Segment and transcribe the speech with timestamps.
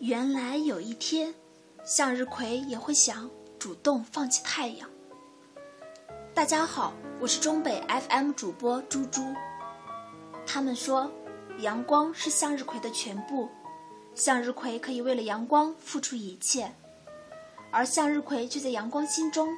[0.00, 1.34] 原来有一天，
[1.82, 4.86] 向日葵也会想主动放弃太阳。
[6.34, 9.22] 大家好，我是中北 FM 主播猪猪。
[10.46, 11.10] 他们说，
[11.60, 13.48] 阳光是向日葵的全部，
[14.14, 16.70] 向日葵可以为了阳光付出一切，
[17.72, 19.48] 而向日葵却在阳光心中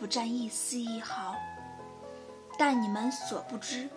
[0.00, 1.36] 不占一丝一毫。
[2.58, 3.90] 但你们所不知，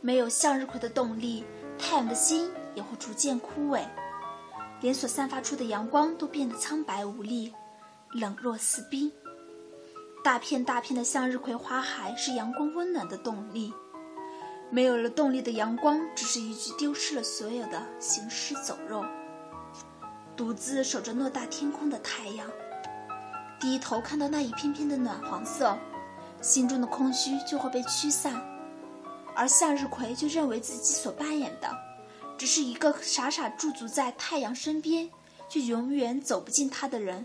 [0.00, 1.44] 没有向日葵的动力，
[1.76, 3.84] 太阳的心也会逐渐枯萎。
[4.82, 7.54] 连所散发出的阳光都变得苍白无力，
[8.10, 9.10] 冷若似冰。
[10.24, 13.72] 大片大片的向日葵花海是阳光温暖的动力，
[14.70, 19.04] 没有了动力的阳光，只是一具丢失了所有的行尸走肉。
[20.36, 22.46] 独自守着偌大天空的太阳，
[23.60, 25.78] 低头看到那一片片的暖黄色，
[26.40, 28.34] 心中的空虚就会被驱散，
[29.36, 31.70] 而向日葵就认为自己所扮演的。
[32.42, 35.08] 只是一个傻傻驻足在太阳身边，
[35.48, 37.24] 却永远走不进它的人，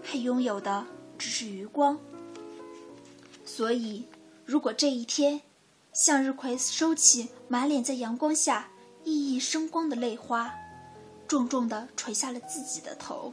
[0.00, 0.86] 还拥有的
[1.18, 1.98] 只是余光。
[3.44, 4.06] 所以，
[4.44, 5.40] 如果这一天，
[5.92, 8.68] 向日葵收起满脸在阳光下
[9.02, 10.54] 熠熠生光的泪花，
[11.26, 13.32] 重重地垂下了自己的头；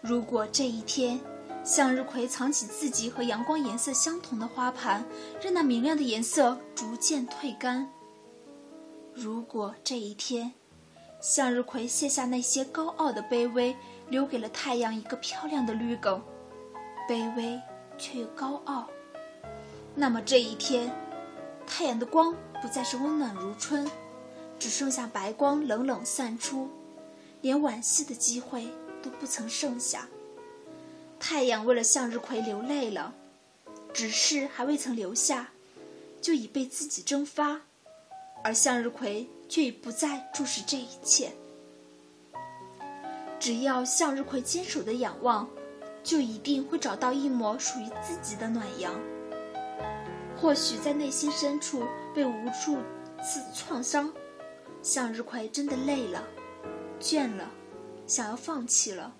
[0.00, 1.20] 如果这一天，
[1.64, 5.06] 向日葵藏起自己和阳光颜色相同的花盘，
[5.40, 7.88] 让那明亮的颜色逐渐褪干。
[9.14, 10.52] 如果这一天，
[11.20, 13.76] 向日葵卸下那些高傲的卑微，
[14.08, 16.22] 留给了太阳一个漂亮的绿梗，
[17.08, 17.60] 卑微
[17.98, 18.88] 却又高傲，
[19.94, 20.90] 那么这一天，
[21.66, 23.90] 太阳的光不再是温暖如春，
[24.58, 26.70] 只剩下白光冷冷散出，
[27.42, 28.68] 连惋惜的机会
[29.02, 30.08] 都不曾剩下。
[31.18, 33.12] 太阳为了向日葵流泪了，
[33.92, 35.50] 只是还未曾流下，
[36.22, 37.60] 就已被自己蒸发。
[38.42, 41.32] 而向日葵却已不再注视这一切。
[43.38, 45.48] 只要向日葵坚守的仰望，
[46.02, 48.94] 就一定会找到一抹属于自己的暖阳。
[50.36, 51.84] 或许在内心深处
[52.14, 52.78] 被无数
[53.22, 54.12] 次创伤，
[54.82, 56.22] 向日葵真的累了、
[57.00, 57.50] 倦了，
[58.06, 59.14] 想要放弃了。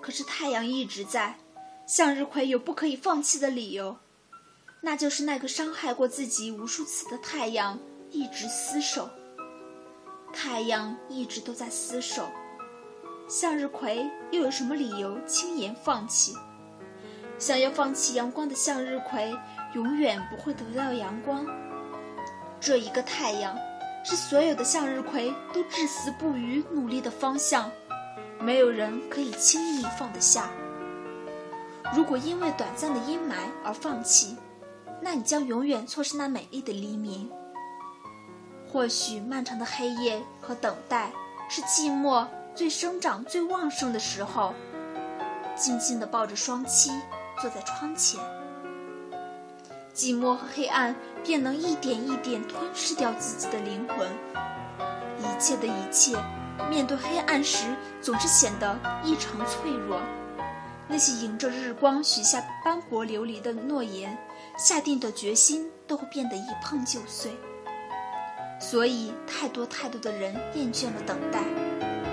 [0.00, 1.38] 可是太阳一直在，
[1.86, 3.96] 向日葵有不可以放弃的理由，
[4.82, 7.78] 那就是那个伤害过自己无数次的太阳。
[8.12, 9.08] 一直厮守，
[10.34, 12.28] 太阳一直都在厮守，
[13.26, 16.36] 向日葵又有什么理由轻言放弃？
[17.38, 19.34] 想要放弃阳光的向日葵，
[19.72, 21.46] 永远不会得到阳光。
[22.60, 23.56] 这一个太阳，
[24.04, 27.70] 是所有的向日葵都至死不渝努力的方向，
[28.38, 30.50] 没有人可以轻易放得下。
[31.96, 34.36] 如果因为短暂的阴霾而放弃，
[35.00, 37.30] 那你将永远错失那美丽的黎明。
[38.72, 41.12] 或许漫长的黑夜和等待
[41.46, 44.54] 是寂寞最生长、最旺盛的时候。
[45.54, 46.90] 静静地抱着双膝，
[47.38, 48.18] 坐在窗前，
[49.94, 54.08] 寂寞和黑暗便能一点一点吞噬掉自己的灵魂。
[55.18, 56.16] 一切的一切，
[56.70, 60.00] 面对黑暗时总是显得异常脆弱。
[60.88, 64.16] 那些迎着日光许下斑驳流离的诺言、
[64.56, 67.30] 下定的决心，都会变得一碰就碎。
[68.62, 71.42] 所以，太多太多的人厌倦了等待，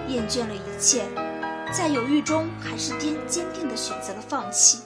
[0.08, 1.08] 厌倦了一切，
[1.72, 4.80] 在犹豫中，还是坚坚定地选择了放弃。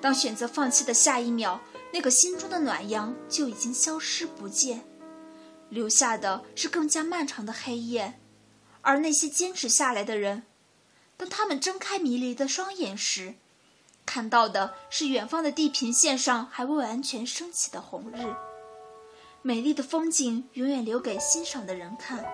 [0.00, 1.60] 当选择放弃的下一秒，
[1.92, 4.84] 那个心中的暖阳就已经消失不见，
[5.68, 8.14] 留下的是更加漫长的黑夜。
[8.80, 10.44] 而那些坚持下来的人，
[11.18, 13.34] 当他们睁开迷离的双眼时，
[14.06, 18.34] 看到的是远方的地平线上还未完全升起的红日。
[19.46, 22.24] 美丽的风景永远留给欣赏的人看，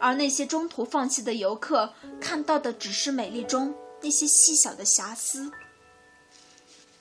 [0.00, 5.52] 而那些中途放弃的游客看到的只是美丽中那些细小的瑕疵。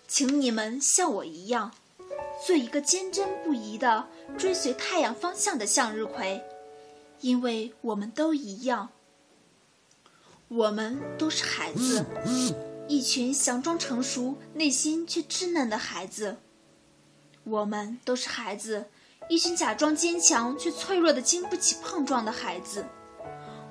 [0.09, 1.73] 请你们像我一样，
[2.45, 6.43] 做一个坚贞不移的追随太阳方向的向日葵，
[7.21, 8.89] 因为我们都一样，
[10.49, 12.05] 我们都是孩子，
[12.89, 16.39] 一群佯装成熟、内心却稚嫩的孩子。
[17.45, 18.89] 我们都是孩子。
[19.29, 22.83] 一群假装坚强却脆弱的、经不起碰撞的孩子，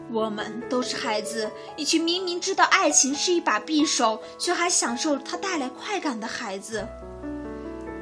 [0.09, 6.87] 我们都是孩子；一群明明知道爱情是一把匕首，却还享受它带来快感的孩子，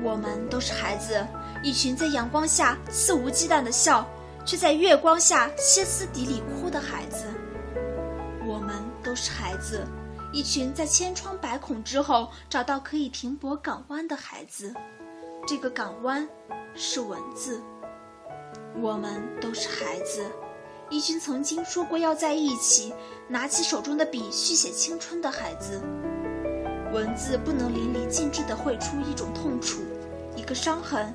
[0.03, 1.27] 我们都是孩子；
[1.63, 4.07] 一群在阳光下肆无忌惮的笑，
[4.45, 7.25] 却在月光下歇斯底里哭的孩子，
[8.47, 9.81] 我们都是孩子；
[10.31, 14.75] 一群在千疮百孔之后找到可以停泊港湾的孩子，
[15.45, 16.29] 这个港湾。
[16.79, 17.63] 是文字，
[18.83, 20.31] 我们都是孩子，
[20.91, 22.93] 一群曾经说过要在一起，
[23.29, 25.81] 拿起手中的笔续写青春的孩子。
[26.93, 29.81] 文字不能淋漓尽致地绘出一种痛楚，
[30.37, 31.15] 一个伤痕，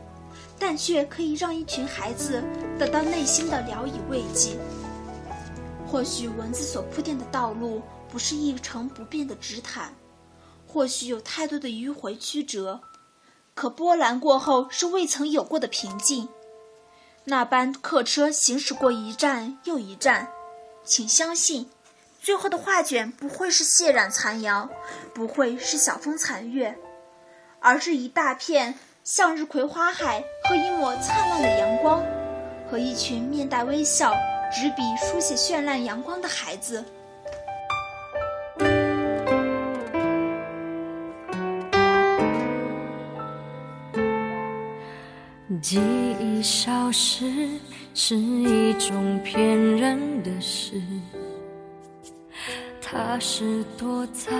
[0.58, 2.44] 但却可以让一群孩子
[2.80, 4.58] 得到内心的聊以慰藉。
[5.86, 9.94] 或许文字所铺垫的道路不是一成不变的直坦，
[10.66, 12.82] 或许有太多的迂回曲折，
[13.54, 16.30] 可波澜过后是未曾有过的平静。
[17.26, 20.30] 那班客车行驶过一站又一站，
[20.84, 21.70] 请相信，
[22.20, 24.70] 最后的画卷不会是血染残阳，
[25.14, 26.76] 不会是晓风残月，
[27.60, 32.04] 而是一大片向日葵花海和一抹灿烂的阳光，
[32.70, 34.14] 和一群面带微笑、
[34.52, 36.84] 执笔书写绚烂阳光的孩子。
[45.62, 45.80] 记
[46.20, 47.48] 忆消失
[47.94, 50.82] 是一种骗人的事，
[52.82, 54.32] 它是躲在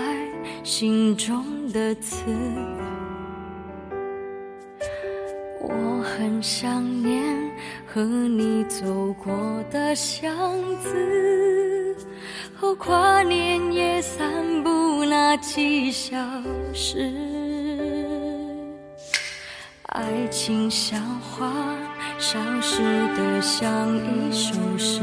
[0.64, 2.24] 心中的刺。
[5.60, 7.22] 我很想念
[7.86, 9.32] 和你走过
[9.70, 11.96] 的巷子，
[12.52, 14.28] 和跨年夜散
[14.64, 16.18] 步那几小
[16.74, 17.41] 时。
[20.02, 21.48] 爱情像花，
[22.18, 22.82] 消失
[23.16, 25.00] 的像一首诗，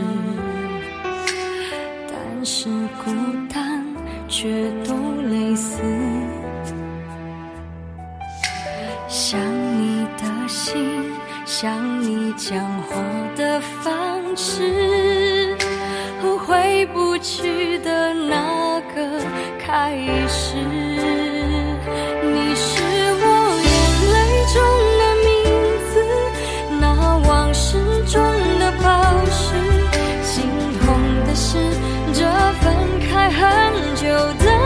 [2.07, 2.68] 但是
[3.01, 3.10] 孤
[3.51, 3.86] 单
[4.28, 4.94] 却都
[5.30, 5.81] 类似。
[9.07, 9.40] 想
[9.80, 11.13] 你的心，
[11.46, 12.98] 想你讲话
[13.38, 15.56] 的方式，
[16.22, 19.22] 和回不去的那个
[19.57, 19.98] 开
[20.28, 21.38] 始。
[33.29, 34.58] 很久的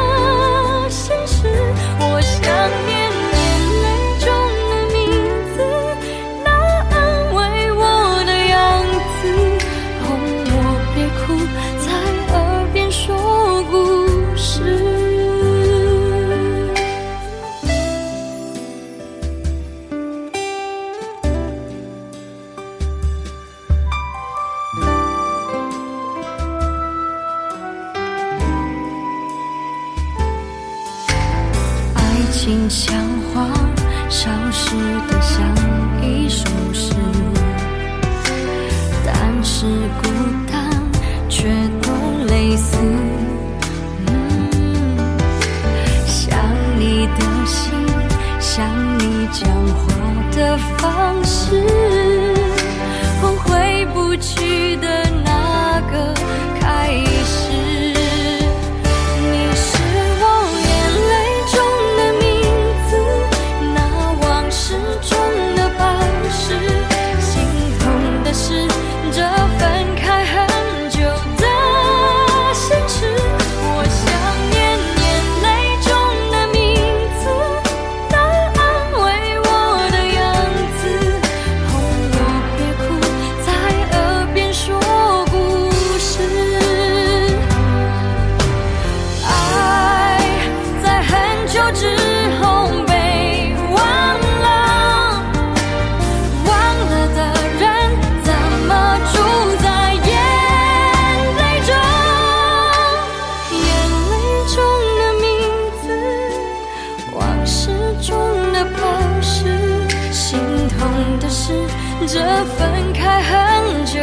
[112.14, 114.00] 这分开很久